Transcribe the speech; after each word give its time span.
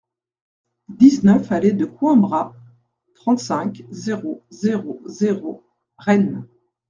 dix-neuf 0.97 1.51
allée 1.51 1.73
de 1.73 1.85
Coïmbra, 1.85 2.55
trente-cinq, 3.13 3.85
zéro 3.91 4.43
zéro 4.49 4.99
zéro, 5.05 5.63
Rennes 5.99 6.47